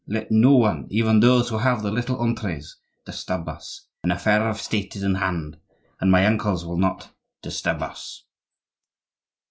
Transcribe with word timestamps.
Let 0.07 0.31
no 0.31 0.53
one, 0.55 0.87
even 0.89 1.19
those 1.19 1.49
who 1.49 1.59
have 1.59 1.83
the 1.83 1.91
little 1.91 2.17
entrees, 2.19 2.75
disturb 3.05 3.47
us; 3.47 3.85
an 4.03 4.09
affair 4.09 4.49
of 4.49 4.59
State 4.59 4.95
is 4.95 5.03
in 5.03 5.13
hand, 5.13 5.57
and 5.99 6.09
my 6.09 6.25
uncles 6.25 6.65
will 6.65 6.79
not 6.79 7.11
disturb 7.43 7.83
us." 7.83 8.23